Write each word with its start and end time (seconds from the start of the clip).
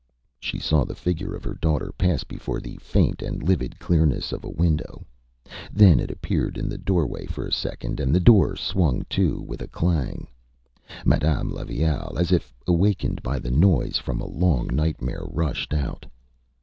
.Â 0.41 0.41
She 0.41 0.57
saw 0.57 0.83
the 0.83 0.95
figure 0.95 1.35
of 1.35 1.43
her 1.43 1.53
daughter 1.53 1.91
pass 1.95 2.23
before 2.23 2.59
the 2.59 2.75
faint 2.77 3.21
and 3.21 3.43
livid 3.43 3.77
clearness 3.77 4.31
of 4.31 4.43
a 4.43 4.49
window. 4.49 5.05
Then 5.71 5.99
it 5.99 6.09
appeared 6.09 6.57
in 6.57 6.67
the 6.67 6.79
doorway 6.79 7.27
for 7.27 7.45
a 7.45 7.53
second, 7.53 7.99
and 7.99 8.11
the 8.11 8.19
door 8.19 8.55
swung 8.55 9.05
to 9.11 9.39
with 9.41 9.61
a 9.61 9.67
clang. 9.67 10.25
Madame 11.05 11.51
Levaille, 11.51 12.17
as 12.17 12.31
if 12.31 12.51
awakened 12.65 13.21
by 13.21 13.37
the 13.37 13.51
noise 13.51 13.97
from 13.99 14.19
a 14.21 14.27
long 14.27 14.65
nightmare, 14.73 15.27
rushed 15.29 15.71
out. 15.71 16.07